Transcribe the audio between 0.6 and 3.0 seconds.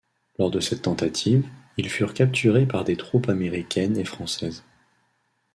tentative, ils furent capturés par des